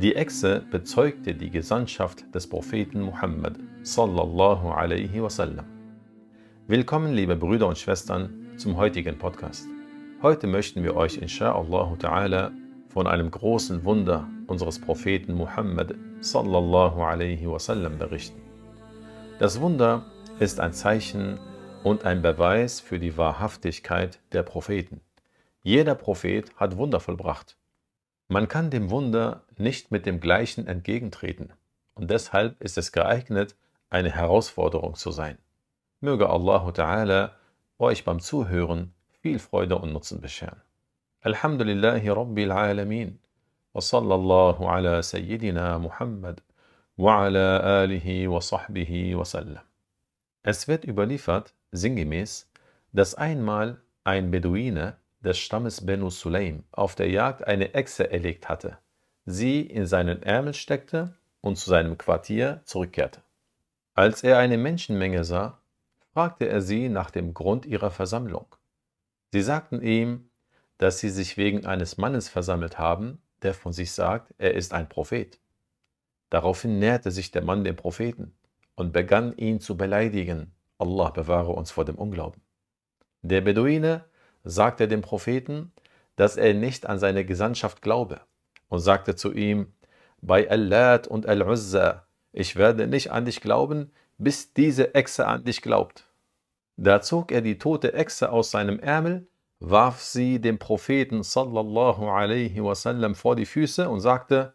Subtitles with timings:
[0.00, 3.56] Die Echse bezeugte die Gesandtschaft des Propheten Muhammad.
[6.68, 9.66] Willkommen, liebe Brüder und Schwestern, zum heutigen Podcast.
[10.22, 12.52] Heute möchten wir euch insha'Allah ta'ala
[12.86, 18.40] von einem großen Wunder unseres Propheten Muhammad sallallahu alaihi wasallam berichten.
[19.40, 20.06] Das Wunder
[20.38, 21.40] ist ein Zeichen
[21.82, 25.00] und ein Beweis für die Wahrhaftigkeit der Propheten.
[25.64, 27.56] Jeder Prophet hat Wunder vollbracht.
[28.30, 31.54] Man kann dem Wunder nicht mit dem gleichen entgegentreten
[31.94, 33.56] und deshalb ist es geeignet,
[33.88, 35.38] eine Herausforderung zu sein.
[36.00, 37.30] Möge Allah Ta'ala
[37.78, 40.60] euch beim Zuhören viel Freude und Nutzen bescheren.
[41.22, 43.18] Alhamdulillahi Rabbil Alamin
[43.72, 46.42] wa sallallahu ala Sayyidina Muhammad
[46.96, 49.64] wa ala alihi wa sahbihi wa sallam.
[50.42, 52.46] Es wird überliefert, sinngemäß,
[52.92, 58.78] dass einmal ein Beduine des Stammes Benu Sulaim auf der Jagd eine Echse erlegt hatte,
[59.26, 63.22] sie in seinen Ärmel steckte und zu seinem Quartier zurückkehrte.
[63.94, 65.60] Als er eine Menschenmenge sah,
[66.12, 68.46] fragte er sie nach dem Grund ihrer Versammlung.
[69.32, 70.30] Sie sagten ihm,
[70.78, 74.88] dass sie sich wegen eines Mannes versammelt haben, der von sich sagt, er ist ein
[74.88, 75.38] Prophet.
[76.30, 78.34] Daraufhin näherte sich der Mann dem Propheten
[78.74, 80.52] und begann ihn zu beleidigen.
[80.78, 82.40] Allah bewahre uns vor dem Unglauben.
[83.22, 84.04] Der Beduine
[84.48, 85.72] sagte dem Propheten,
[86.16, 88.20] dass er nicht an seine Gesandtschaft glaube
[88.68, 89.74] und sagte zu ihm,
[90.20, 95.60] bei Allat und Al-Uzza, ich werde nicht an dich glauben, bis diese Echse an dich
[95.62, 96.06] glaubt.
[96.76, 99.28] Da zog er die tote Echse aus seinem Ärmel,
[99.60, 104.54] warf sie dem Propheten sallallahu alaihi wasallam vor die Füße und sagte,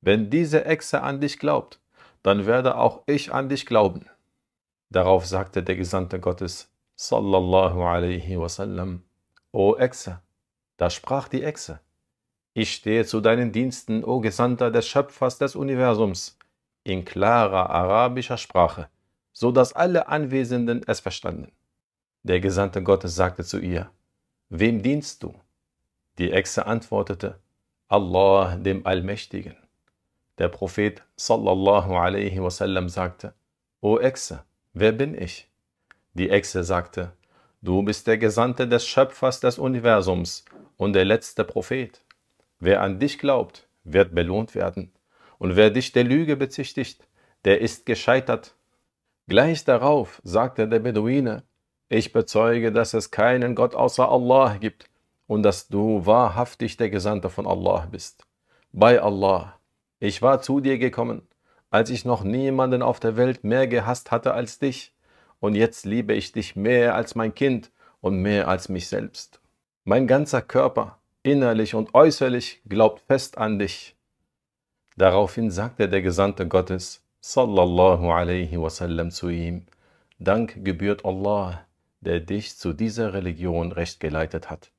[0.00, 1.80] wenn diese Echse an dich glaubt,
[2.22, 4.06] dann werde auch ich an dich glauben.
[4.90, 9.02] Darauf sagte der Gesandte Gottes sallallahu alaihi wasallam,
[9.52, 10.20] O Echse,
[10.78, 11.80] da sprach die Echse,
[12.54, 16.38] ich stehe zu deinen Diensten, o Gesandter des Schöpfers des Universums,
[16.84, 18.88] in klarer arabischer Sprache,
[19.32, 21.52] so dass alle Anwesenden es verstanden.
[22.22, 23.90] Der Gesandte Gottes sagte zu ihr,
[24.48, 25.34] Wem dienst du?
[26.18, 27.38] Die Echse antwortete,
[27.88, 29.56] Allah, dem Allmächtigen.
[30.38, 33.34] Der Prophet sallallahu alaihi wasallam sagte,
[33.80, 35.50] O Echse, wer bin ich?
[36.14, 37.12] Die Echse sagte,
[37.64, 40.44] Du bist der Gesandte des Schöpfers des Universums
[40.76, 42.04] und der letzte Prophet.
[42.58, 44.90] Wer an dich glaubt, wird belohnt werden.
[45.38, 47.06] Und wer dich der Lüge bezichtigt,
[47.44, 48.56] der ist gescheitert.
[49.28, 51.44] Gleich darauf sagte der Beduine,
[51.88, 54.90] ich bezeuge, dass es keinen Gott außer Allah gibt
[55.28, 58.24] und dass du wahrhaftig der Gesandte von Allah bist.
[58.72, 59.56] Bei Allah,
[60.00, 61.28] ich war zu dir gekommen,
[61.70, 64.92] als ich noch niemanden auf der Welt mehr gehasst hatte als dich
[65.42, 69.40] und jetzt liebe ich dich mehr als mein Kind und mehr als mich selbst.
[69.82, 73.96] Mein ganzer Körper, innerlich und äußerlich, glaubt fest an dich.
[74.96, 79.66] Daraufhin sagte der Gesandte Gottes, sallallahu alaihi wasallam, zu ihm,
[80.20, 81.66] Dank gebührt Allah,
[82.02, 84.70] der dich zu dieser Religion recht geleitet hat.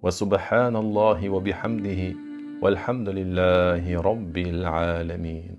[0.00, 2.16] Wa subhanallahi wa bihamdihi
[2.62, 5.55] walhamdulillahi rabbil alamin.